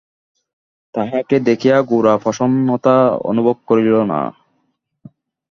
[0.95, 2.95] তাঁহাকে দেখিয়া গোরা প্রসন্নতা
[3.29, 4.21] অনুভব করিল না।